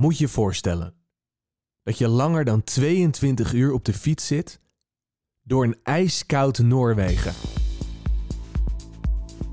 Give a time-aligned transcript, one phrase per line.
[0.00, 0.94] Moet je voorstellen
[1.82, 4.60] dat je langer dan 22 uur op de fiets zit
[5.42, 7.32] door een ijskoud Noorwegen.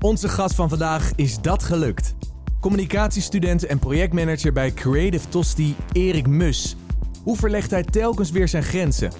[0.00, 2.14] Onze gast van vandaag is dat gelukt.
[2.60, 6.76] Communicatiestudent en projectmanager bij Creative Tosti, Erik Mus.
[7.24, 9.12] Hoe verlegt hij telkens weer zijn grenzen?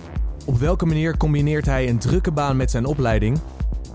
[0.46, 3.40] Op welke manier combineert hij een drukke baan met zijn opleiding?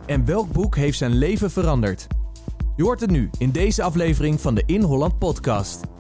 [0.06, 2.08] En welk boek heeft zijn leven veranderd?
[2.76, 5.92] Je hoort het nu in deze aflevering van de In Holland podcast.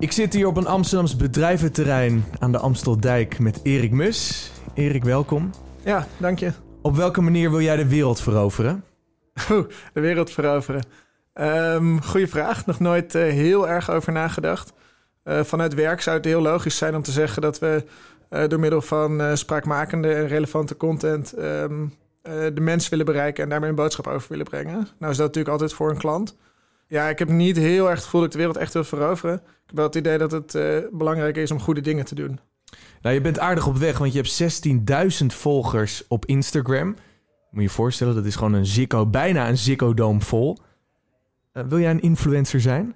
[0.00, 4.50] Ik zit hier op een Amsterdams bedrijventerrein aan de Amsteldijk met Erik Mus.
[4.74, 5.50] Erik, welkom.
[5.84, 6.52] Ja, dank je.
[6.82, 8.84] Op welke manier wil jij de wereld veroveren?
[9.50, 10.82] Oeh, de wereld veroveren.
[11.34, 12.66] Um, goeie vraag.
[12.66, 14.72] Nog nooit uh, heel erg over nagedacht.
[15.24, 17.84] Uh, vanuit werk zou het heel logisch zijn om te zeggen dat we
[18.30, 23.68] uh, door middel van spraakmakende en relevante content um, de mens willen bereiken en daarmee
[23.68, 24.88] een boodschap over willen brengen.
[24.98, 26.36] Nou is dat natuurlijk altijd voor een klant.
[26.88, 29.34] Ja, ik heb niet heel erg het gevoel dat ik de wereld echt wil veroveren.
[29.34, 30.52] Ik heb wel het idee dat het
[30.92, 32.40] belangrijk is om goede dingen te doen.
[33.02, 36.86] Nou, je bent aardig op weg, want je hebt 16.000 volgers op Instagram.
[36.88, 36.96] Moet
[37.50, 40.58] je je voorstellen, dat is gewoon een Ziggo, bijna een Ziggo Dome vol.
[41.52, 42.94] Uh, wil jij een influencer zijn?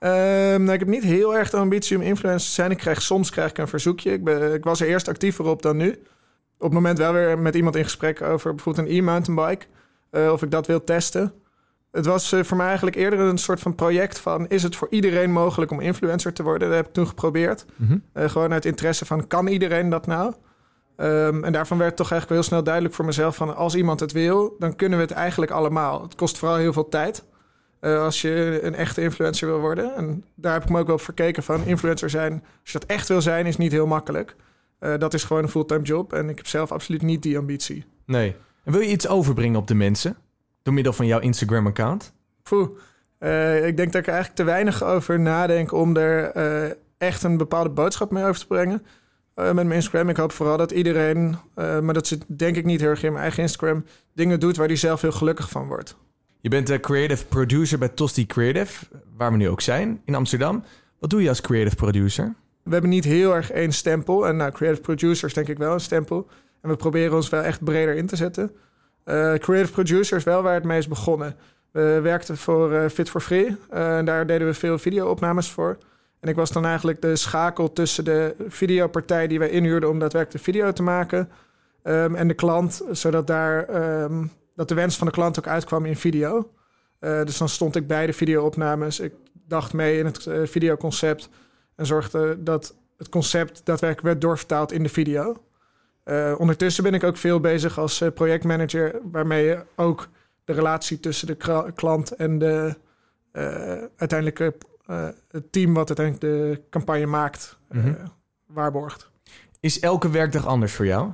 [0.00, 2.70] Um, nou, ik heb niet heel erg de ambitie om influencer te zijn.
[2.70, 4.12] Ik krijg, soms krijg ik een verzoekje.
[4.12, 5.90] Ik, ben, ik was er eerst actiever op dan nu.
[6.58, 9.66] Op het moment wel weer met iemand in gesprek over bijvoorbeeld een e-mountainbike.
[10.10, 11.32] Uh, of ik dat wil testen.
[11.96, 14.48] Het was uh, voor mij eigenlijk eerder een soort van project van...
[14.48, 16.68] is het voor iedereen mogelijk om influencer te worden?
[16.68, 17.64] Dat heb ik toen geprobeerd.
[17.76, 18.02] Mm -hmm.
[18.14, 20.32] uh, gewoon uit interesse van, kan iedereen dat nou?
[20.96, 23.36] Um, en daarvan werd toch eigenlijk wel heel snel duidelijk voor mezelf...
[23.36, 26.02] van als iemand het wil, dan kunnen we het eigenlijk allemaal.
[26.02, 27.24] Het kost vooral heel veel tijd...
[27.80, 29.94] Uh, als je een echte influencer wil worden.
[29.94, 31.64] En daar heb ik me ook wel op verkeken van...
[31.64, 34.36] influencer zijn, als je dat echt wil zijn, is niet heel makkelijk.
[34.78, 36.12] dat is gewoon een fulltime job.
[36.12, 37.84] En ik heb zelf absoluut niet die ambitie.
[38.06, 38.36] Nee.
[38.64, 40.16] En wil je iets overbrengen op de mensen?
[40.66, 42.12] Door middel van jouw Instagram-account?
[42.52, 47.22] Uh, ik denk dat ik er eigenlijk te weinig over nadenk om er uh, echt
[47.22, 48.82] een bepaalde boodschap mee over te brengen.
[49.36, 50.08] Uh, met mijn Instagram.
[50.08, 53.22] Ik hoop vooral dat iedereen, maar dat zit denk ik niet heel erg in mijn
[53.22, 55.96] eigen Instagram, dingen doet waar hij zelf heel gelukkig van wordt.
[56.40, 58.86] Je bent de creative producer bij Tosti Creative,
[59.16, 60.64] waar we nu ook zijn, in Amsterdam.
[60.98, 62.34] Wat doe je als creative producer?
[62.62, 64.26] We hebben niet heel erg één stempel.
[64.26, 66.28] En nou, creative producers denk ik wel een stempel.
[66.62, 68.50] En we proberen ons wel echt breder in te zetten.
[69.06, 71.36] Uh, creative producers wel waar het mee is begonnen.
[71.70, 73.56] We werkten voor uh, Fit for Free.
[73.74, 75.78] Uh, en daar deden we veel videoopnames voor.
[76.20, 80.44] En ik was dan eigenlijk de schakel tussen de videopartij die wij inhuurden om daadwerkelijk
[80.44, 81.30] de video te maken.
[81.82, 85.84] Um, en de klant, zodat daar, um, dat de wens van de klant ook uitkwam
[85.84, 86.50] in video.
[86.98, 89.00] dus dan stond ik bij de videoopnames.
[89.00, 89.12] Ik
[89.48, 91.28] dacht mee in het videoconcept.
[91.76, 95.36] En zorgde dat het concept daadwerkelijk werd doorvertaald in de video.
[96.08, 100.08] Uh, ondertussen ben ik ook veel bezig als uh, projectmanager, waarmee je ook
[100.44, 102.74] de relatie tussen de klant en de
[103.32, 103.42] uh,
[103.96, 104.54] uiteindelijke
[105.30, 107.96] het team wat uiteindelijk de campagne maakt, mm -hmm.
[108.46, 109.10] waarborgt.
[109.60, 111.10] Is elke werkdag anders voor jou?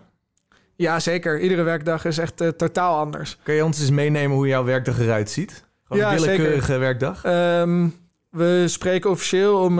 [0.74, 1.40] Ja, zeker.
[1.40, 3.38] Iedere werkdag is echt totaal anders.
[3.42, 5.64] Kun je ons eens meenemen hoe jouw werkdag eruit ziet?
[5.84, 6.80] Gewoon ja, een willekeurige zeker.
[6.80, 7.24] werkdag?
[7.24, 7.94] Um,
[8.30, 9.78] we spreken officieel om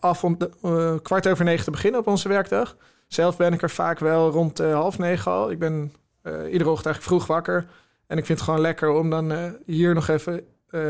[0.00, 2.76] af om de, kwart over negen te beginnen op onze werkdag.
[3.08, 5.50] Zelf ben ik er vaak wel rond uh, half negen al.
[5.50, 5.92] Ik ben
[6.22, 7.66] uh, iedere ochtend eigenlijk vroeg wakker.
[8.06, 10.44] En ik vind het gewoon lekker om dan uh, hier nog even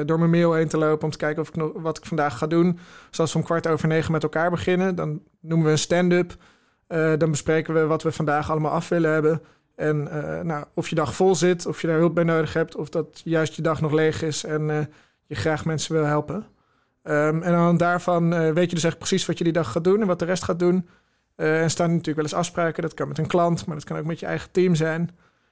[0.07, 1.05] door mijn mail heen te lopen...
[1.05, 2.79] om te kijken of ik nog, wat ik vandaag ga doen.
[3.11, 4.95] Zoals we om kwart over negen met elkaar beginnen.
[4.95, 6.37] Dan noemen we een stand-up.
[7.19, 9.43] dan bespreken we wat we vandaag allemaal af willen hebben.
[9.75, 10.03] En
[10.47, 12.77] nou, of je dag vol zit, of je daar hulp bij nodig hebt...
[12.77, 14.89] of dat juist je dag nog leeg is en
[15.27, 16.47] je graag mensen wil helpen.
[17.03, 20.01] Um, en dan daarvan weet je dus echt precies wat je die dag gaat doen...
[20.01, 20.89] en wat de rest gaat doen...
[21.41, 22.83] Uh, en staan natuurlijk wel eens afspraken.
[22.83, 25.11] Dat kan met een klant, maar dat kan ook met je eigen team zijn.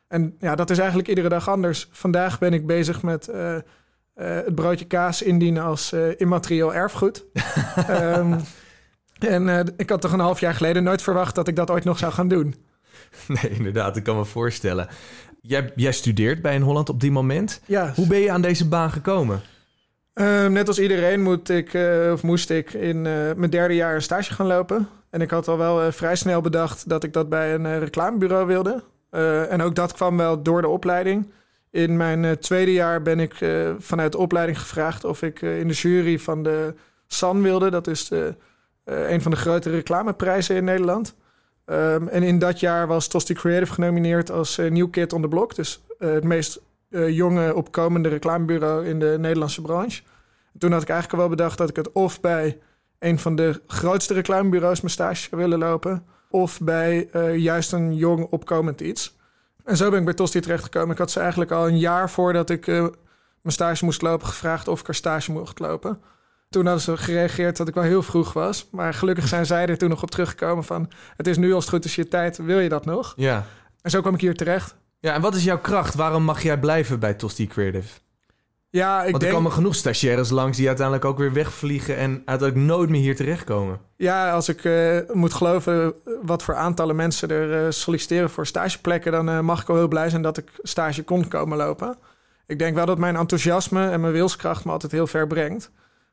[0.08, 1.88] En ja, dat is eigenlijk iedere dag anders.
[1.90, 3.60] Vandaag ben ik bezig met uh, uh,
[4.14, 7.24] het broodje kaas indienen als immaterieel erfgoed.
[7.90, 8.40] um,
[9.18, 11.98] en ik had toch een half jaar geleden nooit verwacht dat ik dat ooit nog
[11.98, 12.54] zou gaan doen.
[13.26, 14.88] Nee, inderdaad, ik kan me voorstellen.
[15.40, 17.60] Jij, jij studeert bij een Holland op die moment.
[17.66, 17.92] Ja.
[17.94, 19.40] Hoe ben je aan deze baan gekomen?
[20.14, 23.94] Uh, net als iedereen moet ik, uh, of moest ik in uh, mijn derde jaar
[23.94, 24.88] een stage gaan lopen.
[25.10, 28.82] En ik had al wel vrij snel bedacht dat ik dat bij een reclamebureau wilde.
[29.48, 31.30] en ook dat kwam wel door de opleiding.
[31.70, 33.34] In mijn tweede jaar ben ik
[33.78, 36.74] vanuit de opleiding gevraagd of ik in de jury van de
[37.06, 37.70] SAN wilde.
[37.70, 38.10] Dat is
[38.84, 41.14] een van de grote reclameprijzen in Nederland.
[41.66, 45.54] Um, en in dat jaar was Tosti Creative genomineerd als New Kid on the Block.
[45.54, 46.60] Dus het meest
[46.90, 50.02] uh, jonge opkomende reclamebureau in de Nederlandse branche.
[50.58, 52.58] Toen had ik eigenlijk wel bedacht dat ik het of bij
[52.98, 58.26] een van de grootste reclamebureaus mijn stage willen lopen, of bij uh, juist een jong
[58.30, 59.16] opkomend iets.
[59.64, 60.90] En zo ben ik bij Tosti terechtgekomen.
[60.90, 62.80] Ik had ze eigenlijk al een jaar voordat ik uh,
[63.42, 66.00] mijn stage moest lopen gevraagd of ik er stage mocht lopen.
[66.48, 68.68] toen hadden ze gereageerd dat ik wel heel vroeg was.
[68.70, 70.90] Maar gelukkig zijn zij er toen nog op teruggekomen van...
[71.16, 73.12] het is nu als het goed is je tijd, wil je dat nog?
[73.16, 73.46] Ja.
[73.82, 74.76] En zo kwam ik hier terecht.
[75.00, 75.94] Ja, en wat is jouw kracht?
[75.94, 77.88] Waarom mag jij blijven bij Tosti Creative?
[78.70, 79.32] Ja, ik Want er denk...
[79.32, 83.80] komen genoeg stagiaires langs die uiteindelijk ook weer wegvliegen en uiteindelijk nooit meer hier terechtkomen.
[83.96, 89.12] Ja, als ik eh, moet geloven wat voor aantallen mensen er eh, solliciteren voor stageplekken...
[89.12, 91.96] dan eh, mag ik wel heel blij zijn dat ik stage kon komen lopen.
[92.46, 95.70] Ik denk wel dat mijn enthousiasme en mijn wilskracht me altijd heel ver brengt.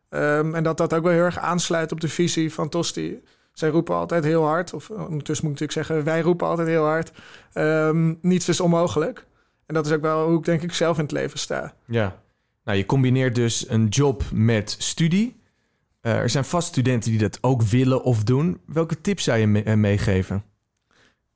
[0.10, 3.24] Ehm, en dat dat ook wel heel erg aansluit op de visie van Tosti.
[3.54, 6.04] Zij roepen altijd heel hard, of ondertussen moet ik natuurlijk zeggen...
[6.04, 7.12] wij roepen altijd heel hard,
[7.54, 9.26] ehm, niets is onmogelijk.
[9.66, 11.74] En dat is ook wel hoe ik denk ik zelf in het leven sta.
[11.86, 12.22] Ja.
[12.64, 15.42] Nou, je combineert dus een job met studie.
[16.02, 18.62] Eh, er zijn vast studenten die dat ook willen of doen.
[18.66, 20.44] Welke tips zou je me- eh, meegeven?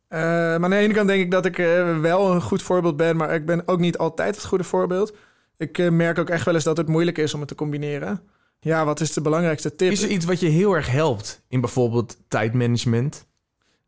[0.08, 1.56] Eh, maar aan de ene kant denk ik dat ik
[2.02, 5.16] wel een goed voorbeeld ben, maar ik ben ook niet altijd het goede voorbeeld.
[5.58, 8.22] Ik merk ook echt wel eens dat het moeilijk is om het te combineren.
[8.60, 9.92] Ja, wat is de belangrijkste tip?
[9.92, 13.26] Is er iets wat je heel erg helpt in bijvoorbeeld tijdmanagement?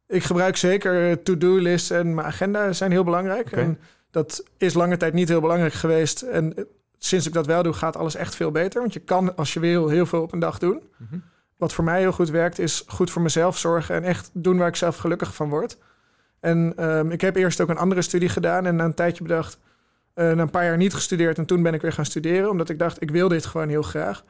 [0.07, 3.51] Ik gebruik zeker to-do-lists en mijn agenda zijn heel belangrijk.
[3.51, 3.79] En
[4.11, 6.21] dat is lange tijd niet heel belangrijk geweest.
[6.21, 6.67] En
[6.99, 8.81] sinds ik dat wel doe, gaat alles echt veel beter.
[8.81, 10.81] Want je kan, als je wil, heel veel op een dag doen.
[10.97, 11.19] Mhm.
[11.57, 14.67] Wat voor mij heel goed werkt, is goed voor mezelf zorgen en echt doen waar
[14.67, 15.77] ik zelf gelukkig van word.
[16.39, 19.59] En ehm, ik heb eerst ook een andere studie gedaan en na een tijdje bedacht,
[20.15, 22.79] na een paar jaar niet gestudeerd en toen ben ik weer gaan studeren, omdat ik
[22.79, 24.23] dacht, ik wil dit gewoon heel graag.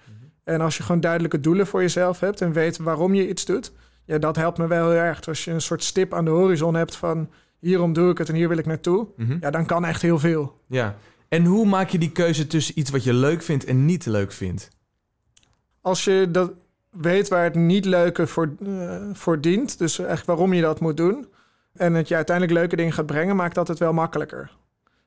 [0.43, 3.71] En als je gewoon duidelijke doelen voor jezelf hebt en weet waarom je iets doet,
[4.05, 5.27] ja, dat helpt me wel heel erg.
[5.27, 7.29] Als je een soort stip aan de horizon hebt van
[7.59, 9.37] hierom doe ik het en hier wil ik naartoe, Mhm.
[9.41, 10.61] ja, dan kan echt heel veel.
[10.67, 10.95] Ja.
[11.29, 14.31] En hoe maak je die keuze tussen iets wat je leuk vindt en niet leuk
[14.31, 14.69] vindt?
[15.81, 16.53] als je dat
[16.89, 20.97] weet waar het niet leuke voor, eh, voor dient, dus eigenlijk waarom je dat moet
[20.97, 21.27] doen,
[21.73, 24.51] en het je uiteindelijk leuke dingen gaat brengen, maakt dat het wel makkelijker.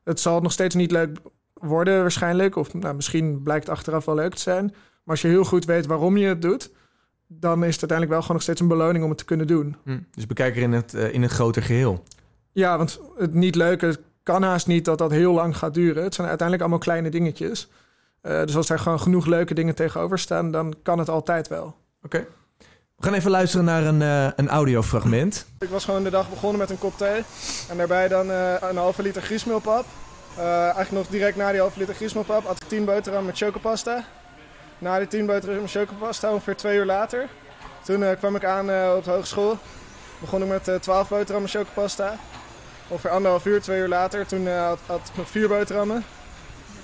[0.05, 1.19] Het zal nog steeds niet leuk
[1.55, 4.75] worden waarschijnlijk, of nou, misschien blijkt achteraf wel leuk te zijn, maar
[5.05, 6.71] als je heel goed weet waarom je het doet,
[7.27, 9.77] dan is het uiteindelijk wel gewoon nog steeds een beloning om het te kunnen doen.
[9.85, 9.99] Hm.
[10.11, 12.03] Dus bekijk er in het, eh, in het groter geheel.
[12.53, 16.03] Ja, want het niet leuke kan haast niet dat dat heel lang gaat duren.
[16.03, 17.69] Het zijn uiteindelijk allemaal kleine dingetjes.
[18.21, 21.75] Eh, dus als er gewoon genoeg leuke dingen tegenover staan, dan kan het altijd wel.
[22.03, 22.27] Oké.
[22.97, 25.47] We gaan even luisteren naar een, eh, een audiofragment.
[25.59, 27.23] Ik was gewoon de dag begonnen met een kop thee.
[27.69, 29.85] En daarbij dan eh, een halve liter griesmeelpap.
[30.37, 34.05] Eh, eigenlijk nog direct na die halve liter griesmeelpap had ik 10 boterham met chocopasta.
[34.79, 37.29] Na die 10 boterham met chocopasta, ongeveer twee uur later.
[37.85, 39.59] Toen eh, kwam ik aan eh, op de hogeschool.
[40.21, 42.15] Begon ik met eh 12 boterhammen chocopasta.
[42.89, 44.27] Ongeveer anderhalf uur, twee uur later.
[44.27, 46.05] Toen eh, had, had ik nog vier boterhammen.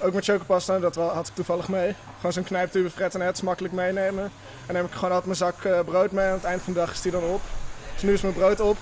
[0.01, 1.95] Ook met chocopasta, dat wel, had ik toevallig mee.
[2.17, 4.25] Gewoon zo'n knijptube frettenet, makkelijk meenemen.
[4.25, 4.31] En
[4.67, 6.27] dan heb ik gewoon altijd mijn zak eh, brood mee.
[6.27, 7.41] Aan het eind van de dag is die dan op.
[7.95, 8.77] Dus nu is mijn brood op.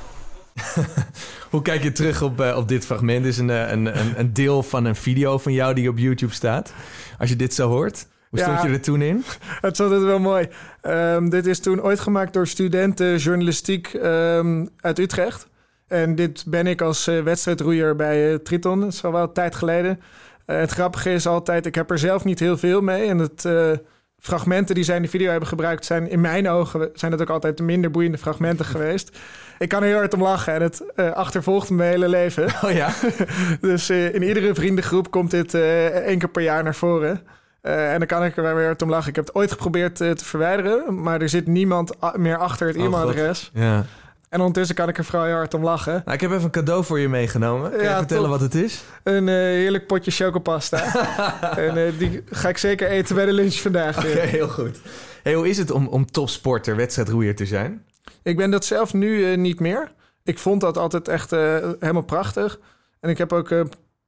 [1.51, 3.23] Hoe kijk je terug op, eh, op dit fragment?
[3.23, 6.33] Dit is een, een, een, een deel van een video van jou die op YouTube
[6.33, 6.73] staat.
[7.19, 8.45] Als je dit zo hoort, hoe Ja.
[8.45, 9.25] stond je er toen in?
[9.61, 10.49] Het is altijd wel mooi.
[10.81, 15.47] Ehm, dit is toen ooit gemaakt door studenten journalistiek ehm, uit Utrecht.
[15.89, 18.81] En dit ben ik als eh, wedstrijdroeier bij eh, Triton.
[18.81, 20.01] Dat is al wel een tijd geleden.
[20.47, 23.09] Eh, het grappige is altijd, ik heb er zelf niet heel veel mee.
[23.09, 23.49] En het
[24.19, 25.85] fragmenten die zij in de video hebben gebruikt...
[25.85, 29.11] zijn in mijn ogen zijn dat ook altijd de minder boeiende fragmenten geweest.
[29.59, 32.45] Ik kan er heel hard om lachen en het achtervolgt mijn hele leven.
[32.63, 32.91] Oh ja?
[33.61, 37.21] Dus in iedere vriendengroep komt dit eh één keer per jaar naar voren.
[37.61, 39.09] En dan kan ik er weer hard om lachen.
[39.09, 42.85] Ik heb het ooit geprobeerd te verwijderen, maar er zit niemand meer achter het Oh,
[42.85, 43.51] e-mailadres.
[43.55, 43.85] Ja.
[44.37, 45.93] En ondertussen kan ik er heel hard om lachen.
[46.05, 47.71] Nou, ik heb even een cadeau voor je meegenomen.
[47.71, 48.33] Kun je Ja, vertellen top.
[48.33, 48.85] wat het is?
[49.03, 50.95] Een eh, heerlijk potje chocopasta.
[51.67, 53.99] en eh, die ga ik zeker eten bij de lunch vandaag.
[53.99, 54.81] Oké, heel goed.
[55.23, 57.85] Hey, hoe is het om, om topsporter, wedstrijdroeier te zijn?
[58.23, 59.93] Ik ben dat zelf nu eh, niet meer.
[60.25, 62.59] Ik vond dat altijd echt helemaal prachtig.
[63.01, 63.55] En ik heb ook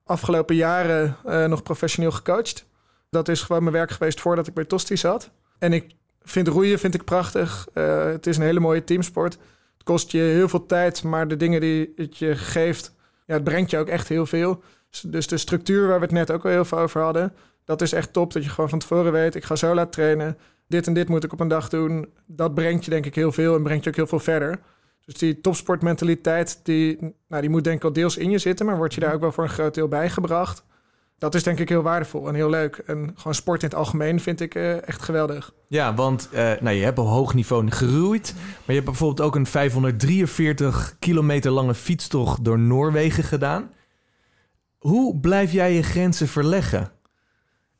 [0.04, 1.16] afgelopen jaren
[1.46, 2.64] nog professioneel gecoacht.
[3.10, 5.30] Dat is gewoon mijn werk geweest voordat ik bij Tosti zat.
[5.58, 7.66] En ik vind roeien vind ik prachtig.
[8.12, 9.38] Het is een hele mooie teamsport.
[9.88, 12.94] Kost je heel veel tijd, maar de dingen die het je geeft,
[13.26, 14.62] ja, het brengt je ook echt heel veel.
[15.02, 17.32] Dus de structuur waar we het net ook al heel veel over hadden,
[17.64, 18.32] dat is echt top.
[18.32, 20.38] Dat je gewoon van tevoren weet, ik ga zo laat trainen.
[20.66, 22.08] Dit en dit moet ik op een dag doen.
[22.26, 24.60] Dat brengt je denk ik heel veel en brengt je ook heel veel verder.
[25.04, 28.76] Dus die topsportmentaliteit, die, nou, die moet denk ik al deels in je zitten, maar
[28.76, 30.64] wordt je daar ook wel voor een groot deel bijgebracht.
[31.18, 32.76] Dat is denk ik heel waardevol en heel leuk.
[32.86, 35.52] En gewoon sport in het algemeen vind ik eh, echt geweldig.
[35.68, 38.34] Ja, want eh, nou, je hebt op hoog niveau geroeid.
[38.36, 43.72] Maar je hebt bijvoorbeeld ook een 543 kilometer lange fietstocht door Noorwegen gedaan.
[44.78, 46.90] Hoe blijf jij je grenzen verleggen?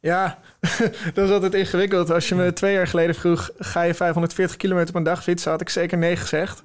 [0.00, 0.38] Ja,
[1.14, 2.11] dat is altijd ingewikkeld.
[2.11, 5.61] Als je me twee jaar geleden vroeg, ga je 540 kilometer per dag fietsen, had
[5.61, 6.62] ik zeker nee gezegd.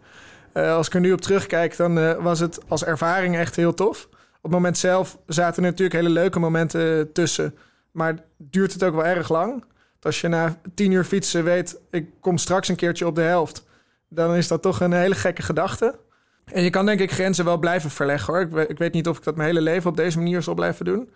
[0.54, 4.10] Eh, als ik er nu op terugkijk, dan was het als ervaring echt heel tof.
[4.44, 7.56] Op het moment zelf zaten er natuurlijk hele leuke momenten tussen.
[7.92, 9.64] Maar duurt het ook wel erg lang.
[10.02, 13.66] Als je na tien uur fietsen weet, ik kom straks een keertje op de helft,
[14.10, 16.00] dan is dat toch een hele gekke gedachte.
[16.46, 18.42] En je kan denk ik grenzen wel blijven verleggen hoor.
[18.42, 20.54] Ik weet, ik weet niet of ik dat mijn hele leven op deze manier zal
[20.54, 21.10] blijven doen.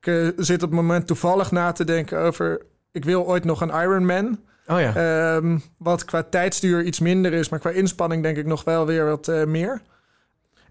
[0.00, 3.60] Ik uh, zit op het moment toevallig na te denken over, ik wil ooit nog
[3.60, 4.40] een Ironman.
[4.66, 5.34] Oh ja.
[5.36, 9.04] Um, wat qua tijdstuur iets minder is, maar qua inspanning denk ik nog wel weer
[9.04, 9.82] wat uh, meer.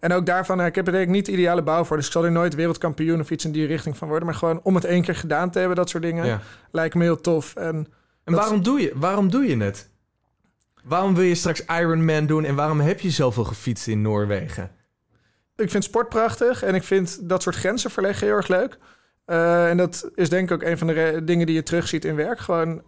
[0.06, 1.98] En ook daarvan, uh, ik heb er denk ik niet de ideale bouw voor.
[1.98, 4.26] Dus ik zal er nooit wereldkampioen of iets in die richting van worden.
[4.28, 6.42] Maar gewoon om het één keer gedaan te hebben, dat soort dingen, ja.
[6.72, 7.56] lijkt me heel tof.
[7.56, 7.88] En,
[8.24, 9.90] en waarom, doe je, waarom doe je het?
[10.84, 14.72] Waarom wil je straks Ironman doen en waarom heb je zoveel gefietst in Noorwegen?
[15.56, 18.78] Ik vind sport prachtig en ik vind dat soort grenzen verleggen heel erg leuk.
[19.28, 22.16] Uh, en dat is denk ik ook een van de dingen die je terugziet in
[22.16, 22.40] werk.
[22.40, 22.82] Gewoon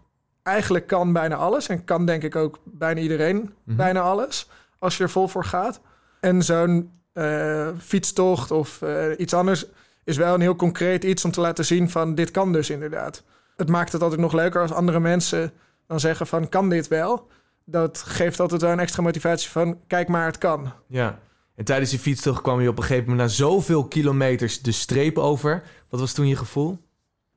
[0.44, 1.68] eigenlijk kan bijna alles.
[1.68, 3.76] En kan denk ik ook bijna iedereen mm-hmm.
[3.76, 4.50] bijna alles.
[4.80, 5.82] Als je er vol voor gaat.
[6.20, 9.66] En zo'n uh, fietstocht of uh, iets anders
[10.04, 13.24] is wel een heel concreet iets om te laten zien van dit kan dus inderdaad.
[13.56, 15.52] Het maakt het altijd nog leuker als andere mensen
[15.88, 17.28] dan zeggen van kan dit wel.
[17.66, 20.74] Dat geeft altijd wel een extra motivatie van kijk maar het kan.
[20.88, 21.20] Ja.
[21.56, 25.18] En tijdens die fietstocht kwam je op een gegeven moment na zoveel kilometers de streep
[25.18, 25.64] over.
[25.90, 26.78] Wat was toen je gevoel?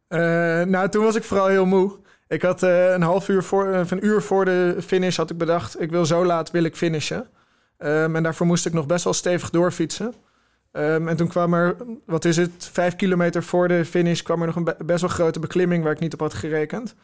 [0.08, 0.18] Uh,
[0.62, 1.99] nou, toen was ik vooral heel moe.
[2.28, 5.38] Ik had uh, een half uur voor, of een uur voor de finish had ik
[5.38, 7.28] bedacht, ik wil zo laat wil ik finishen.
[7.84, 10.14] Um, en daarvoor moest ik nog best wel stevig doorfietsen.
[10.72, 14.46] Um, en toen kwam er, wat is het, vijf kilometer voor de finish kwam er
[14.46, 16.94] nog een be best wel grote beklimming waar ik niet op had gerekend.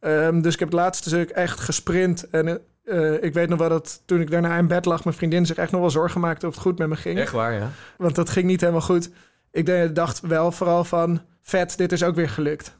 [0.00, 2.30] Um, dus ik heb het laatste stuk echt gesprint.
[2.30, 5.46] En uh, ik weet nog wel dat toen ik daarna in bed lag, mijn vriendin
[5.46, 7.18] zich echt nog wel zorgen maakte of het goed met me ging.
[7.18, 7.70] Echt waar, ja.
[7.96, 9.10] Want dat ging niet helemaal goed.
[9.50, 12.76] Ik dacht wel vooral van, vet, dit is ook weer gelukt.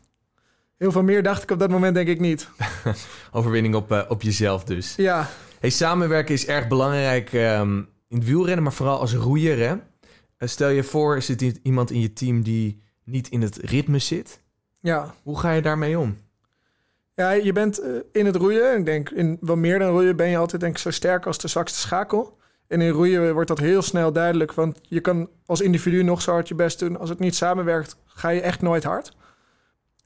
[0.76, 2.48] Heel veel meer dacht ik op dat moment denk ik niet.
[3.32, 4.94] Overwinning op, uh, op jezelf dus.
[4.96, 5.28] Ja.
[5.58, 9.58] Hey, samenwerken is erg belangrijk um, in het wielrennen, maar vooral als roeier.
[9.58, 9.74] Hè?
[9.74, 9.78] Uh,
[10.38, 14.40] stel je voor, er zit iemand in je team die niet in het ritme zit.
[14.80, 15.14] Ja.
[15.22, 16.16] Hoe ga je daarmee om?
[17.14, 18.78] Ja, je bent uh, in het roeien.
[18.78, 21.38] Ik denk, in wel meer dan roeien ben je altijd denk ik, zo sterk als
[21.38, 22.38] de zwakste schakel.
[22.66, 24.52] En in roeien wordt dat heel snel duidelijk.
[24.52, 26.98] Want je kan als individu nog zo hard je best doen.
[26.98, 29.16] Als het niet samenwerkt, ga je echt nooit hard.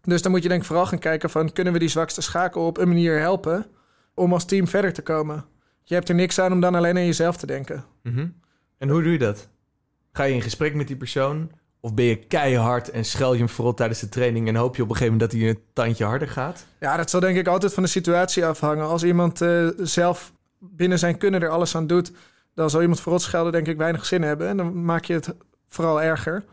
[0.03, 1.53] Dus dan moet je denk ik vooral gaan kijken van...
[1.53, 3.67] kunnen we die zwakste schakel op een manier helpen...
[4.15, 5.45] om als team verder te komen.
[5.83, 7.85] Je hebt er niks aan om dan alleen aan jezelf te denken.
[8.03, 8.35] Mm -hmm.
[8.79, 9.49] En hoe doe je dat?
[10.13, 11.51] Ga je in gesprek met die persoon...
[11.85, 14.49] Of ben je keihard en schel je hem vooral tijdens de training...
[14.49, 16.67] en hoop je op een gegeven moment dat hij een tandje harder gaat?
[16.81, 18.87] Ja, dat zal denk ik altijd van de situatie afhangen.
[18.87, 22.13] Als iemand uh, zelf binnen zijn kunnen er alles aan doet...
[22.55, 24.49] dan zal iemand vooral schelden denk ik weinig zin hebben.
[24.49, 25.35] En dan maak je het
[25.69, 26.45] vooral erger.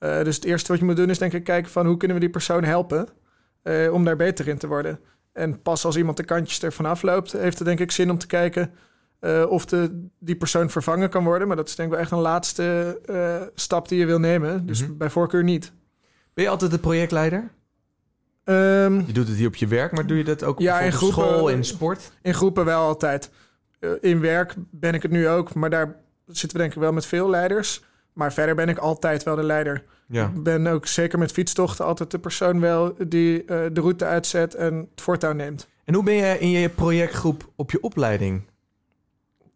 [0.00, 1.86] Uh, dus het eerste wat je moet doen is denk ik kijken van...
[1.86, 3.08] hoe kunnen we die persoon helpen
[3.62, 5.00] uh, om daar beter in te worden.
[5.36, 7.32] En pas als iemand de kantjes er vanaf loopt...
[7.32, 8.70] heeft het denk ik zin om te kijken...
[9.20, 11.48] Uh, of de, die persoon vervangen kan worden.
[11.48, 14.66] Maar dat is denk ik wel echt een laatste uh, stap die je wil nemen.
[14.66, 14.96] Dus mm -hmm.
[14.96, 15.72] bij voorkeur niet.
[16.34, 17.50] Ben je altijd de projectleider?
[18.44, 20.92] Um, je doet het hier op je werk, maar doe je dat ook ja, in
[20.92, 22.12] groepen, school, in sport?
[22.22, 23.30] In groepen wel altijd.
[23.80, 26.92] Uh, in werk ben ik het nu ook, maar daar zitten we denk ik wel
[26.92, 27.84] met veel leiders.
[28.16, 29.84] Maar verder ben ik altijd wel de leider.
[30.08, 30.32] Ja.
[30.34, 34.74] Ik ben ook zeker met fietstochten altijd de persoon wel die de route uitzet en
[34.74, 35.68] het voortouw neemt.
[35.84, 38.42] En hoe ben je in je projectgroep op je opleiding?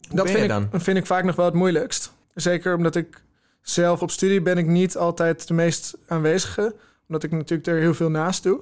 [0.08, 2.12] Hoe dat vind ik, vind ik vaak nog wel het moeilijkst.
[2.34, 3.22] Zeker omdat ik
[3.62, 6.74] zelf op studie ben ik niet altijd de meest aanwezige.
[7.06, 8.60] Omdat ik natuurlijk er heel veel naast doe.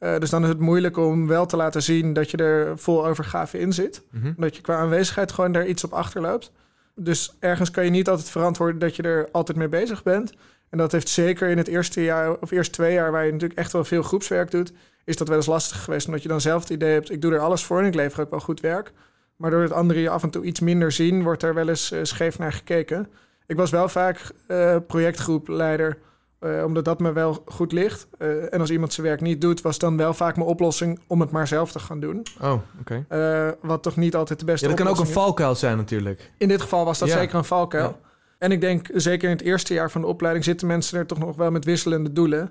[0.00, 3.06] Uh, dus dan is het moeilijk om wel te laten zien dat je er vol
[3.06, 4.02] overgave in zit.
[4.10, 4.34] Mm -hmm.
[4.36, 6.52] Dat je qua aanwezigheid gewoon daar iets op achterloopt.
[6.98, 10.32] Dus ergens kan je niet altijd verantwoorden dat je er altijd mee bezig bent.
[10.70, 13.58] En dat heeft zeker in het eerste jaar of eerst twee jaar, waar je natuurlijk
[13.58, 14.72] echt wel veel groepswerk doet,
[15.04, 16.06] is dat wel eens lastig geweest.
[16.06, 18.20] Omdat je dan zelf het idee hebt, ik doe er alles voor en ik lever
[18.20, 18.92] ook wel goed werk.
[19.36, 22.00] Maar doordat anderen je af en toe iets minder zien, wordt er wel eens uh,
[22.02, 23.08] scheef naar gekeken.
[23.46, 25.98] Ik was wel vaak uh, projectgroepleider,
[26.46, 28.08] uh, omdat dat me wel goed ligt.
[28.50, 31.30] en als iemand zijn werk niet doet, was dan wel vaak mijn oplossing om het
[31.30, 32.26] maar zelf te gaan doen.
[32.40, 33.04] Oh, oké.
[33.08, 33.56] Okay.
[33.60, 36.30] wat toch niet altijd de beste ja, dat kan ook een valkuil zijn natuurlijk.
[36.38, 37.18] In dit geval was dat Ja.
[37.18, 37.88] zeker een valkuil.
[37.88, 38.06] Ja.
[38.38, 40.44] En ik denk, zeker in het eerste jaar van de opleiding...
[40.44, 42.50] zitten mensen er toch nog wel met wisselende doelen.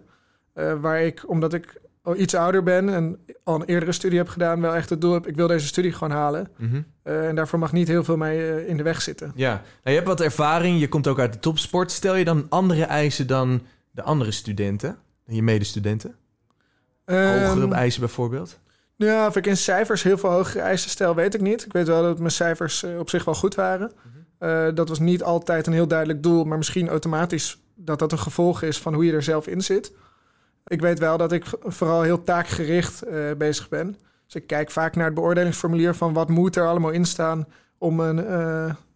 [0.54, 2.90] Eh, waar ik, omdat ik al iets ouder ben...
[2.90, 4.62] en al een eerdere studie heb gedaan...
[4.62, 6.48] wel echt het doel heb, ik wil deze studie gewoon halen.
[6.58, 6.82] Mhm.
[7.04, 9.32] Eh, en daarvoor mag niet heel veel mij eh, in de weg zitten.
[9.36, 11.92] Ja, nou, je hebt wat ervaring, je komt ook uit de topsport.
[11.92, 13.62] Stel je dan andere eisen dan
[13.96, 16.16] de andere studenten, je medestudenten?
[17.06, 18.60] Hogere Ehm, eisen bijvoorbeeld?
[18.96, 21.66] Ja, of ik in cijfers heel veel hogere eisen stel, weet ik niet.
[21.66, 23.92] Ik weet wel dat mijn cijfers eh, op zich wel goed waren.
[24.38, 28.20] Eh, dat was niet altijd een heel duidelijk doel, maar misschien automatisch dat dat een
[28.20, 29.92] gevolg is van hoe je er zelf in zit.
[30.68, 33.98] Ik weet wel dat ik vooral heel taakgericht eh, bezig ben.
[34.26, 37.48] Dus ik kijk vaak naar het beoordelingsformulier van wat moet er allemaal in staan
[37.78, 38.34] om een,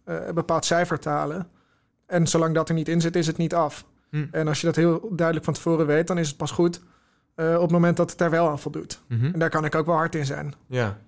[0.04, 1.48] een bepaald cijfer te halen.
[2.06, 3.84] En zolang dat er niet in zit, is het niet af.
[4.10, 4.26] Hm.
[4.30, 6.80] En als je dat heel duidelijk van tevoren weet, dan is het pas goed.
[7.34, 9.00] eh, op het moment dat het daar wel aan voldoet.
[9.08, 9.24] Mhm.
[9.24, 10.54] En daar kan ik ook wel hard in zijn.
[10.68, 10.98] Ja.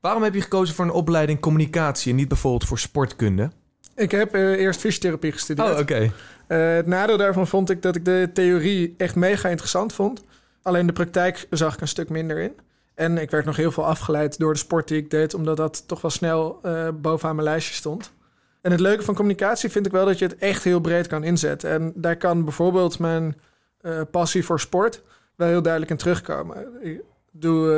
[0.00, 3.50] Waarom heb je gekozen voor een opleiding communicatie en niet bijvoorbeeld voor sportkunde?
[3.96, 5.70] Ik heb eh, eerst fysiotherapie gestudeerd.
[5.70, 6.12] Oh, oké.
[6.46, 10.24] Eh, het nadeel daarvan vond ik dat ik de theorie echt mega interessant vond.
[10.62, 12.52] Alleen de praktijk zag ik een stuk minder in.
[12.94, 15.88] En ik werd nog heel veel afgeleid door de sport die ik deed, omdat dat
[15.88, 16.60] toch wel snel
[16.94, 18.12] bovenaan mijn lijstje stond.
[18.62, 21.24] En het leuke van communicatie vind ik wel dat je het echt heel breed kan
[21.24, 21.70] inzetten.
[21.70, 23.40] En daar kan bijvoorbeeld mijn
[23.80, 25.02] eh, passie voor sport
[25.34, 26.66] wel heel duidelijk in terugkomen.
[26.80, 27.00] Ik
[27.30, 27.72] doe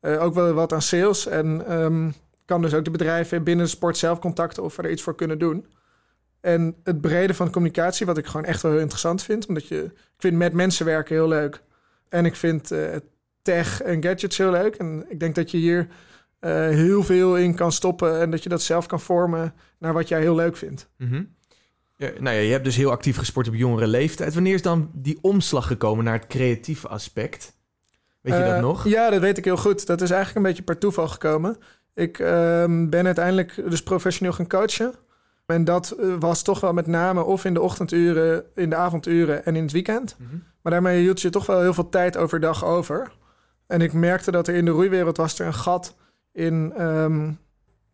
[0.00, 2.10] eh, eh, ook wel wat aan sales en ehm,
[2.44, 5.66] kan dus ook de bedrijven binnen sport zelf contacten of er iets voor kunnen doen.
[6.40, 9.46] En het brede van communicatie, wat ik gewoon echt wel heel interessant vind.
[9.46, 11.62] Omdat je, ik vind met mensen werken heel leuk.
[12.08, 12.72] En ik vind
[13.42, 14.74] tech en gadgets heel leuk.
[14.74, 15.88] En ik denk dat je hier
[16.40, 18.20] eh, heel veel in kan stoppen.
[18.20, 20.88] En dat je dat zelf kan vormen naar wat jij heel leuk vindt.
[20.96, 21.22] Mhm.
[21.96, 24.34] Ja, nou ja, je hebt dus heel actief gesport op jongere leeftijd.
[24.34, 27.56] Wanneer is dan die omslag gekomen naar het creatieve aspect?
[28.20, 28.88] Weet je dat Eh, nog?
[28.88, 29.86] Ja, dat weet ik heel goed.
[29.86, 31.56] Dat is eigenlijk een beetje per toeval gekomen.
[31.94, 34.94] Ik ehm, ben uiteindelijk dus professioneel gaan coachen.
[35.46, 39.44] En dat eh, was toch wel met name of in de ochtenduren, in de avonduren
[39.44, 40.16] en in het weekend.
[40.18, 40.36] Mhm.
[40.62, 43.12] Maar daarmee hield je toch wel heel veel tijd overdag over.
[43.66, 45.96] En ik merkte dat er in de roeiwereld was er een gat
[46.38, 47.30] in ehm,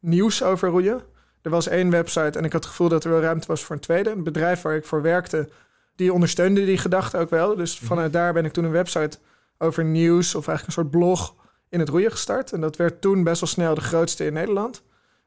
[0.01, 1.01] nieuws over roeien.
[1.43, 3.75] Er was één website en ik had het gevoel dat er wel ruimte was voor
[3.75, 4.11] een tweede.
[4.11, 5.49] Een bedrijf waar ik voor werkte,
[5.97, 7.57] die ondersteunde die gedachte ook wel.
[7.57, 7.87] Dus Mhm.
[7.87, 9.19] vanuit daar ben ik toen een website
[9.59, 10.35] over nieuws...
[10.35, 11.35] of eigenlijk een soort blog
[11.69, 12.53] in het roeien gestart.
[12.53, 14.83] En dat werd toen best wel snel de grootste in Nederland.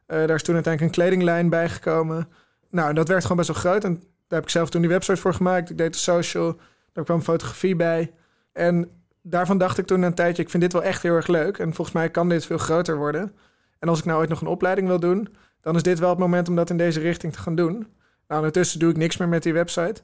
[0.06, 2.30] Eh, daar is toen uiteindelijk een kledinglijn bijgekomen.
[2.70, 3.84] Nou, en dat werd gewoon best wel groot.
[3.84, 5.70] En daar heb ik zelf toen die website voor gemaakt.
[5.70, 6.60] Ik deed de social,
[6.94, 8.14] daar kwam fotografie bij.
[8.54, 8.97] En
[9.29, 10.43] daarvan dacht ik toen een tijdje...
[10.43, 11.57] ik vind dit wel echt heel erg leuk.
[11.57, 13.34] En volgens mij kan dit veel groter worden.
[13.79, 15.36] En als ik nou ooit nog een opleiding wil doen...
[15.62, 17.74] dan is dit wel het moment om dat in deze richting te gaan doen.
[18.27, 20.01] Nou, ondertussen doe ik niks meer met die website.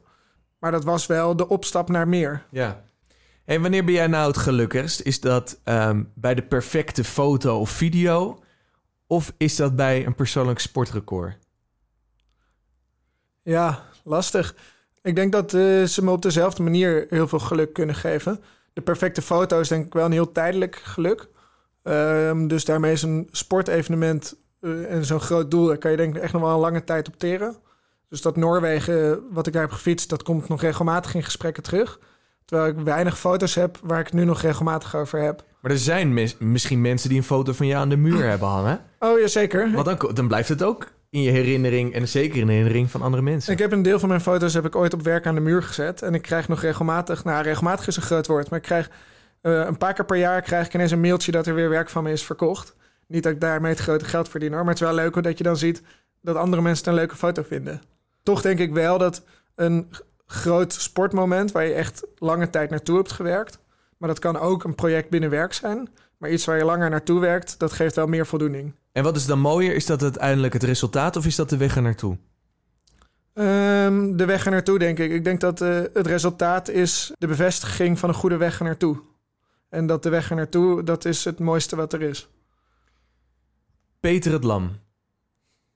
[0.60, 2.46] Maar dat was wel de opstap naar meer.
[2.50, 2.84] Ja.
[3.46, 5.02] En wanneer ben jij nou het gelukkigst?
[5.02, 8.44] Is dat ehm, bij de perfecte foto of video?
[9.08, 11.38] Of is dat bij een persoonlijk sportrecord?
[13.42, 14.56] Ja, lastig.
[15.02, 18.44] Ik denk dat eh, ze me op dezelfde manier heel veel geluk kunnen geven.
[18.74, 21.28] De perfecte foto is denk ik wel een heel tijdelijk geluk.
[21.84, 25.66] Ehm, dus daarmee is een sportevenement eh, en zo'n groot doel...
[25.68, 27.56] daar kan je denk ik echt nog wel een lange tijd op teren.
[28.10, 30.10] Dus dat Noorwegen, wat ik daar heb gefietst...
[30.10, 32.00] dat komt nog regelmatig in gesprekken terug.
[32.46, 35.44] Terwijl ik weinig foto's heb waar ik het nu nog regelmatig over heb.
[35.62, 38.48] Maar er zijn mis- misschien mensen die een foto van jou aan de muur hebben
[38.48, 38.82] hangen.
[39.00, 39.72] Oh ja, zeker.
[39.72, 43.02] Want dan, dan blijft het ook in je herinnering en zeker in de herinnering van
[43.02, 43.54] andere mensen.
[43.54, 45.64] Ik heb een deel van mijn foto's heb ik ooit op werk aan de muur
[45.64, 46.02] gezet.
[46.02, 48.90] En ik krijg nog regelmatig, nou regelmatig is een groot woord, maar ik krijg
[49.42, 51.90] eh, een paar keer per jaar krijg ik ineens een mailtje dat er weer werk
[51.90, 52.76] van me is verkocht.
[53.08, 55.38] Niet dat ik daarmee het grote geld verdien hoor, maar het is wel leuk dat
[55.38, 55.82] je dan ziet
[56.22, 57.82] dat andere mensen een leuke foto vinden.
[58.24, 59.24] Toch denk ik wel dat
[59.56, 59.90] een
[60.26, 63.60] groot sportmoment waar je echt lange tijd naartoe hebt gewerkt,
[63.98, 67.20] maar dat kan ook een project binnen werk zijn, maar iets waar je langer naartoe
[67.20, 68.74] werkt, dat geeft wel meer voldoening.
[68.94, 69.76] En wat is dan mooier?
[69.76, 72.18] Is dat uiteindelijk het resultaat of is dat de weg er naartoe?
[73.34, 75.12] Ehm, de weg er naartoe, denk ik.
[75.12, 79.02] Ik denk dat eh, het resultaat is de bevestiging van een goede weg er naartoe.
[79.70, 82.28] En dat de weg er naartoe, dat is het mooiste wat er is.
[84.00, 84.72] Peter het Lam.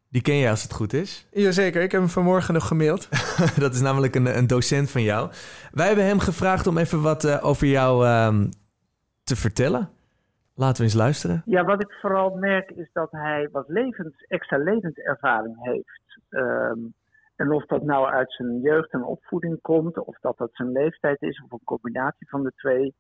[0.10, 1.26] Die ken jij als het goed is.
[1.32, 3.08] Jazeker, ik heb hem vanmorgen nog gemaild.
[3.58, 5.32] dat is namelijk een, een docent van jou.
[5.72, 8.50] Wij hebben hem gevraagd om even wat eh, over jou ehm,
[9.24, 9.90] te vertellen.
[10.58, 11.42] Laten we eens luisteren.
[11.46, 16.20] Ja, wat ik vooral merk is dat hij wat levens, extra levenservaring heeft.
[16.30, 16.80] Ehm,
[17.36, 21.22] en of dat nou uit zijn jeugd en opvoeding komt, of dat dat zijn leeftijd
[21.22, 22.96] is, of een combinatie van de twee.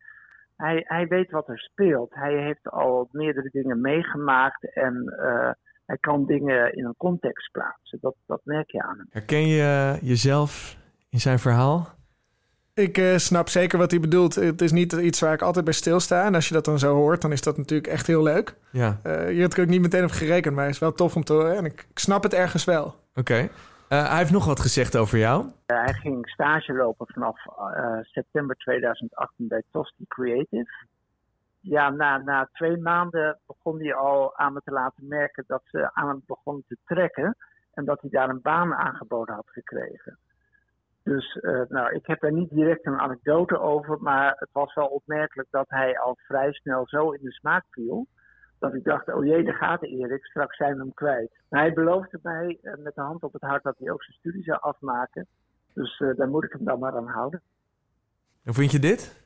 [0.56, 2.13] Hij, hij weet wat er speelt.
[2.13, 5.52] Hij heeft al meerdere dingen meegemaakt en eh,
[5.86, 7.98] hij kan dingen in een context plaatsen.
[8.02, 9.08] Dat, dat merk je aan hem.
[9.10, 10.78] Herken je jezelf
[11.10, 11.96] in zijn verhaal?
[12.77, 14.35] Ik eh, snap zeker wat hij bedoelt.
[14.35, 16.25] Het is niet iets waar ik altijd bij stilsta.
[16.25, 18.55] En als je dat dan zo hoort, dan is dat natuurlijk echt heel leuk.
[18.71, 21.15] Ja, Eh hier had ik ook niet meteen op gerekend, maar het is wel tof
[21.15, 21.55] om te horen.
[21.55, 22.95] En ik, ik snap het ergens wel.
[23.15, 23.49] oké.
[23.87, 25.45] Eh, hij heeft nog wat gezegd over jou.
[25.65, 30.85] Eh, hij ging stage lopen vanaf eh, september 2018 bij Tosti Creative.
[31.59, 35.89] Ja, na, na twee maanden begon hij al aan me te laten merken dat ze
[35.93, 37.37] aan hem begon te trekken.
[37.73, 40.17] En dat hij daar een baan aangeboden had gekregen.
[41.08, 44.88] Dus eh, nou, ik heb er niet direct een anekdote over, maar het was wel
[44.88, 48.08] opmerkelijk dat hij al vrij snel zo in de smaak viel.
[48.60, 51.32] Dat ik dacht, oh jee, daar gaat Erik, straks zijn we hem kwijt.
[51.50, 54.17] Maar hij beloofde mij eh, met de hand op het hart dat hij ook zijn
[54.17, 55.28] studie zou afmaken.
[55.74, 57.41] Dus eh, daar moet ik hem dan maar aan houden.
[58.43, 59.26] Hoe vind je dit?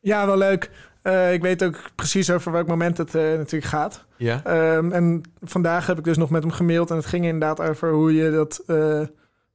[0.00, 0.70] Ja, wel leuk.
[1.02, 4.06] Eh, ik weet ook precies over welk moment het eh, natuurlijk gaat.
[4.16, 4.44] Ja.
[4.44, 6.90] Ehm, en vandaag heb ik dus nog met hem gemaild.
[6.90, 9.02] En het ging inderdaad over hoe je dat eh,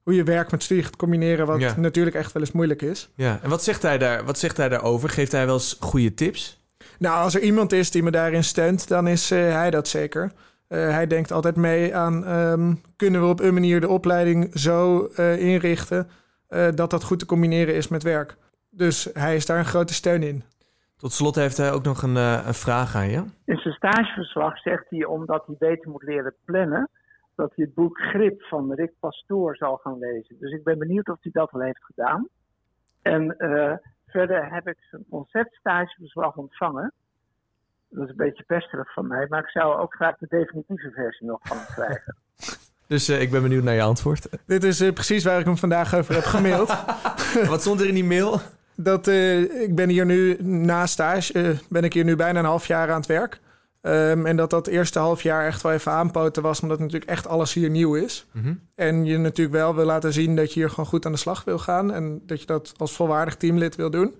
[0.02, 1.74] hoe je werk met studie gaat combineren, wat Ja.
[1.76, 3.10] natuurlijk echt wel eens moeilijk is.
[3.14, 5.08] Ja, en wat zegt hij, daar, wat zegt hij daarover?
[5.08, 6.60] Geeft hij wel eens goede tips?
[6.98, 10.32] Nou, als er iemand is die me daarin steunt, dan is eh, hij dat zeker.
[10.68, 15.04] Eh, hij denkt altijd mee aan, ehm, kunnen we op een manier de opleiding zo
[15.16, 16.08] eh, inrichten
[16.48, 18.36] eh, dat dat goed te combineren is met werk.
[18.70, 20.42] Dus hij is daar een grote steun in.
[20.96, 23.22] Tot slot heeft hij ook nog een, eh, een vraag aan je.
[23.44, 26.90] In zijn stageverslag zegt hij, omdat hij beter moet leren plannen,
[27.34, 30.36] dat hij het boek Grip van Rick Pastoor zal gaan lezen.
[30.38, 32.28] Dus ik ben benieuwd of hij dat al heeft gedaan.
[33.02, 33.72] En eh,
[34.06, 36.92] verder heb ik zijn conceptstageverslag ontvangen.
[37.88, 41.26] Dat is een beetje pesterig van mij, maar ik zou ook graag de definitieve versie
[41.26, 42.16] nog van hem krijgen.
[42.86, 44.28] Dus eh, ik ben benieuwd naar je antwoord.
[44.46, 46.68] Dit is eh, precies waar ik hem vandaag over heb gemaild.
[47.48, 48.40] wat stond er in die mail?
[48.74, 52.44] dat, eh, ik ben hier nu na stage, eh, ben ik hier nu bijna een
[52.44, 53.40] half jaar aan het werk.
[53.82, 57.26] Ehm, en dat dat eerste half jaar echt wel even aanpoten was, omdat natuurlijk echt
[57.26, 58.26] alles hier nieuw is.
[58.32, 58.54] Mhm.
[58.74, 61.44] En je natuurlijk wel wil laten zien dat je hier gewoon goed aan de slag
[61.44, 61.92] wil gaan.
[61.92, 64.14] En dat je dat als volwaardig teamlid wil doen.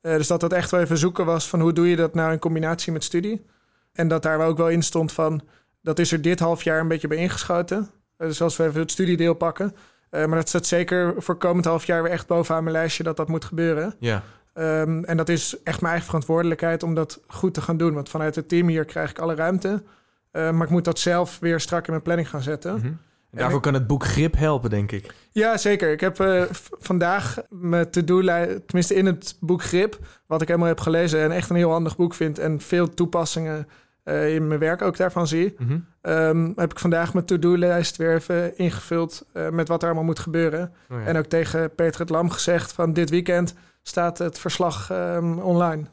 [0.00, 2.32] Eh, dus dat dat echt wel even zoeken was van hoe doe je dat nou
[2.32, 3.44] in combinatie met studie.
[3.92, 5.42] En dat daar ook wel in stond van,
[5.82, 7.90] dat is er dit half jaar een beetje bij ingeschoten.
[8.16, 9.74] Eh, dus als we even het studiedeel pakken.
[10.10, 13.16] Eh, maar dat staat zeker voor komend half jaar weer echt bovenaan mijn lijstje dat
[13.16, 13.94] dat moet gebeuren.
[13.98, 14.22] Ja.
[14.60, 17.94] Ehm, en dat is echt mijn eigen verantwoordelijkheid om dat goed te gaan doen.
[17.94, 19.82] Want vanuit het team hier krijg ik alle ruimte.
[20.30, 22.74] Eh, maar ik moet dat zelf weer strak in mijn planning gaan zetten.
[22.76, 22.86] Mhm.
[22.86, 25.14] En daarvoor kan het boek Grip helpen, denk ik.
[25.30, 25.90] Ja, zeker.
[25.92, 26.42] Ik heb eh,
[26.78, 31.50] vandaag mijn to-do-lijst, tenminste in het boek Grip, wat ik helemaal heb gelezen en echt
[31.50, 33.68] een heel handig boek vind en veel toepassingen
[34.02, 35.78] eh, in mijn werk ook daarvan zie, Mhm.
[36.00, 40.18] ehm, heb ik vandaag mijn to-do-lijst weer even ingevuld eh, met wat er allemaal moet
[40.18, 40.72] gebeuren.
[40.90, 41.06] Oh ja.
[41.06, 45.84] En ook tegen Peter het Lam gezegd van dit weekend staat het verslag ehm, online.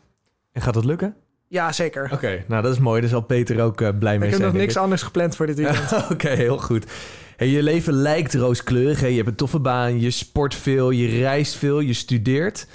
[0.52, 1.15] En gaat dat lukken?
[1.47, 2.10] Ja, zeker.
[2.13, 3.02] Oké, nou dat is mooi.
[3.02, 4.54] Daar zal Peter ook eh, blij mee ik heb zijn.
[4.54, 5.93] nog niks anders gepland voor dit weekend.
[6.12, 6.86] Oké, heel goed.
[7.38, 9.00] Hey, je leven lijkt rooskleurig.
[9.00, 9.08] Hè?
[9.08, 12.67] Je hebt een toffe baan, je sport veel, je reist veel, je studeert.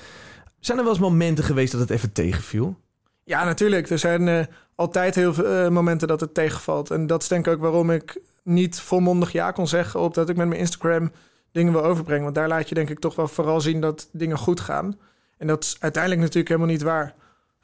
[0.60, 2.76] Zijn er wel eens momenten geweest dat het even tegenviel?
[3.24, 3.90] Ja, natuurlijk.
[3.90, 4.44] Er zijn eh,
[4.74, 6.90] altijd heel veel eh, momenten dat het tegenvalt.
[6.90, 10.28] En dat is denk ik ook waarom ik niet volmondig ja kon zeggen op dat
[10.28, 11.10] ik met mijn Instagram
[11.52, 12.22] dingen wil overbrengen.
[12.22, 14.98] Want daar laat je denk ik toch wel vooral zien dat dingen goed gaan.
[15.38, 17.14] En dat is uiteindelijk natuurlijk helemaal niet waar.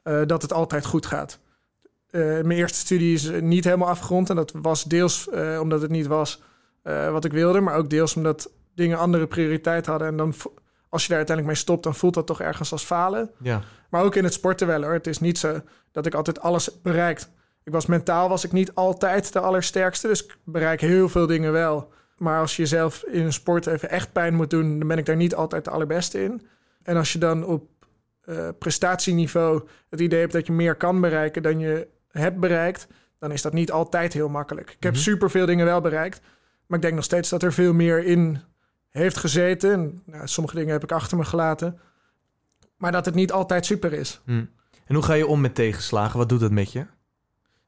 [0.02, 1.38] eh, dat het altijd goed gaat.
[2.10, 4.30] Eh, mijn eerste studie is eh, niet helemaal afgerond.
[4.30, 5.28] En dat was deels
[5.60, 6.42] omdat het niet was
[7.10, 7.60] wat ik wilde.
[7.60, 10.08] Maar ook deels omdat dingen andere prioriteit hadden.
[10.08, 10.34] En dan,
[10.88, 13.30] als je daar uiteindelijk mee stopt, dan voelt dat toch ergens als falen.
[13.42, 13.62] Ja.
[13.90, 14.92] Maar ook in het sporten wel hoor.
[14.92, 15.60] Het is niet zo
[15.92, 17.30] dat ik altijd alles bereikt.
[17.64, 20.08] Ik was mentaal was ik niet altijd de allersterkste.
[20.08, 21.92] Dus ik bereik heel veel dingen wel.
[22.18, 25.06] Maar als je jezelf in een sport even echt pijn moet doen, dan ben ik
[25.06, 26.46] daar niet altijd de allerbeste in.
[26.82, 27.68] En als je dan op
[28.24, 32.86] eh, prestatieniveau het idee hebt dat je meer kan bereiken dan je hebt bereikt,
[33.18, 34.70] dan is dat niet altijd heel makkelijk.
[34.70, 35.02] Ik heb Mhm.
[35.02, 36.20] superveel dingen wel bereikt.
[36.66, 38.40] Maar ik denk nog steeds dat er veel meer in
[38.88, 39.72] heeft gezeten.
[39.72, 41.80] En, nou, sommige dingen heb ik achter me gelaten.
[42.76, 44.20] Maar dat het niet altijd super is.
[44.24, 44.44] Hm.
[44.86, 46.18] En hoe ga je om met tegenslagen?
[46.18, 46.86] Wat doet dat met je?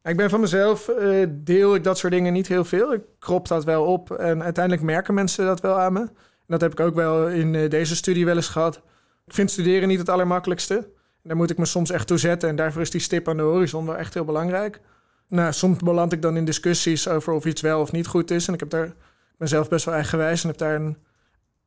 [0.02, 2.92] Ik ben van mezelf, eh, deel ik dat soort dingen niet heel veel.
[2.92, 6.00] Ik krop dat wel op en uiteindelijk merken mensen dat wel aan me.
[6.00, 8.82] En dat heb ik ook wel in eh, deze studie wel eens gehad.
[9.26, 10.88] Ik vind studeren niet het allermakkelijkste.
[11.22, 12.48] Daar moet ik me soms echt toe zetten.
[12.48, 14.80] En daarvoor is die stip aan de horizon wel echt heel belangrijk.
[15.28, 18.48] Nou, soms beland ik dan in discussies over of iets wel of niet goed is.
[18.48, 18.94] En ik heb daar
[19.36, 20.96] mezelf best wel eigenwijs en heb daar een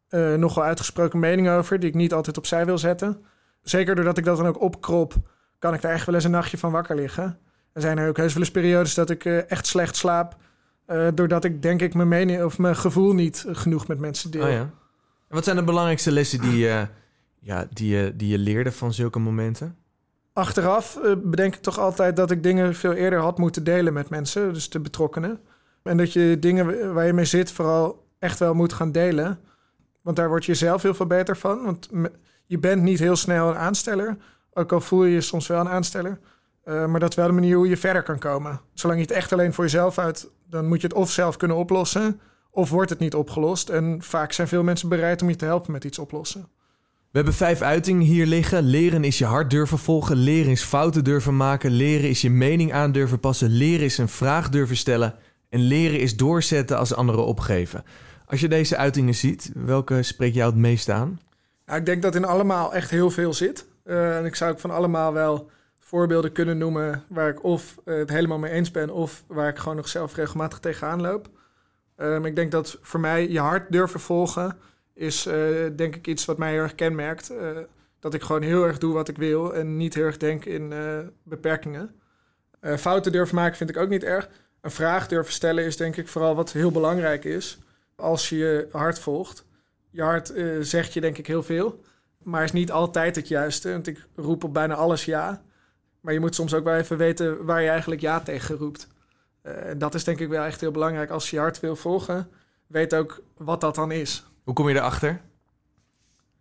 [0.07, 1.79] eh, nogal uitgesproken mening over...
[1.79, 3.25] die ik niet altijd opzij wil zetten.
[3.61, 5.13] Zeker doordat ik dat dan ook opkrop,
[5.59, 7.39] kan ik daar echt wel eens een nachtje van wakker liggen.
[7.73, 10.35] Er zijn er ook heus wel eens periodes dat ik eh, echt slecht slaap.
[10.85, 14.43] eh, doordat ik denk ik mijn mening of mijn gevoel niet genoeg met mensen deel.
[14.43, 14.59] Oh ja.
[15.27, 16.87] En wat zijn de belangrijkste lessen die, je
[17.39, 19.75] ja, die, je, die je leerde van zulke momenten?
[20.33, 24.09] Achteraf eh, bedenk ik toch altijd dat ik dingen veel eerder had moeten delen met
[24.09, 25.39] mensen, dus de betrokkenen.
[25.83, 29.39] En dat je dingen waar je mee zit vooral echt wel moet gaan delen.
[30.01, 31.63] Want daar word je zelf heel veel beter van.
[31.63, 31.89] Want
[32.45, 34.17] je bent niet heel snel een aansteller.
[34.53, 36.19] Ook al voel je je soms wel een aansteller.
[36.63, 38.59] Eh, maar dat is wel de manier hoe je verder kan komen.
[38.73, 41.57] Zolang je het echt alleen voor jezelf uit, dan moet je het of zelf kunnen
[41.57, 42.19] oplossen,
[42.51, 43.69] of wordt het niet opgelost.
[43.69, 46.47] En vaak zijn veel mensen bereid om je te helpen met iets oplossen.
[47.13, 48.63] We hebben vijf uitingen hier liggen.
[48.63, 50.15] Leren is je hart durven volgen.
[50.15, 51.71] Leren is fouten durven maken.
[51.71, 53.49] Leren is je mening aan durven passen.
[53.49, 55.15] Leren is een vraag durven stellen.
[55.49, 57.83] En leren is doorzetten als anderen opgeven.
[58.25, 61.19] Als je deze uitingen ziet, welke spreekt jou het meest aan?
[61.65, 63.65] Nou, ik denk dat in allemaal echt heel veel zit.
[63.83, 65.49] Eh, en ik zou ook van allemaal wel
[65.93, 69.57] voorbeelden kunnen noemen waar ik of eh, het helemaal mee eens ben, of waar ik
[69.57, 71.29] gewoon nog zelf regelmatig tegenaan loop.
[71.95, 74.57] Ehm, ik denk dat voor mij je hart durven volgen
[74.93, 75.35] is eh,
[75.75, 77.29] denk ik iets wat mij heel erg kenmerkt.
[77.29, 77.57] Eh,
[77.99, 80.73] dat ik gewoon heel erg doe wat ik wil en niet heel erg denk in
[81.23, 81.95] beperkingen.
[82.77, 84.29] Fouten durven maken vind ik ook niet erg.
[84.61, 87.57] Een vraag durven stellen is denk ik vooral wat heel belangrijk is
[87.95, 89.45] als je je hart volgt.
[89.89, 91.83] je hart zegt je denk ik heel veel.
[92.23, 93.71] Maar is niet altijd het juiste.
[93.71, 95.41] Want ik roep op bijna alles ja.
[96.03, 98.87] Maar je moet soms ook wel even weten waar je eigenlijk ja tegen roept.
[99.41, 101.09] Eh, en dat is denk ik wel echt heel belangrijk.
[101.09, 102.29] Als je je hart wil volgen,
[102.67, 104.23] weet ook wat dat dan is.
[104.43, 105.21] Hoe kom je erachter?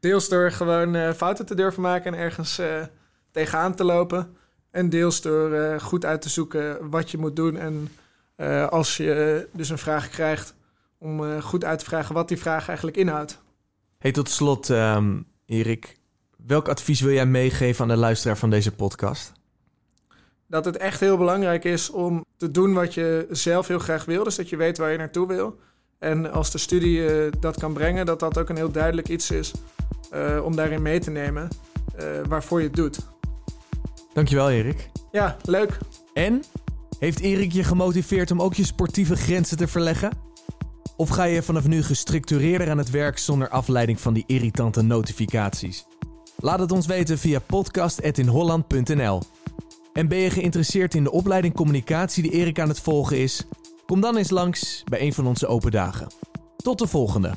[0.00, 2.82] Deels door gewoon eh, fouten te durven maken en ergens eh,
[3.30, 4.36] tegenaan te lopen.
[4.70, 7.56] En deels door goed uit te zoeken wat je moet doen.
[7.56, 7.88] En
[8.70, 10.54] als je dus een vraag krijgt,
[10.98, 13.42] om goed uit te vragen wat die vraag eigenlijk inhoudt.
[13.98, 15.96] Hey, tot slot, ehm, Erik.
[16.36, 19.32] Welk advies wil jij meegeven aan de luisteraar van deze podcast?
[20.52, 24.24] Dat het echt heel belangrijk is om te doen wat je zelf heel graag wil.
[24.24, 25.58] Dus dat je weet waar je naartoe wil.
[25.98, 29.30] En als de studie eh, dat kan brengen, dat dat ook een heel duidelijk iets
[29.30, 29.52] is
[30.10, 31.48] eh, om daarin mee te nemen
[31.96, 32.98] eh, waarvoor je het doet.
[34.12, 34.90] Dankjewel, Erik.
[35.12, 35.78] Ja, leuk.
[36.14, 36.42] En?
[36.98, 40.10] Heeft Erik je gemotiveerd om ook je sportieve grenzen te verleggen?
[40.96, 45.86] Of ga je vanaf nu gestructureerder aan het werk zonder afleiding van die irritante notificaties?
[46.36, 49.20] Laat het ons weten via podcast.inholland.nl.
[49.92, 53.44] En ben je geïnteresseerd in de opleiding communicatie die Erik aan het volgen is?
[53.86, 56.06] Kom dan eens langs bij een van onze open dagen.
[56.56, 57.34] Tot de volgende!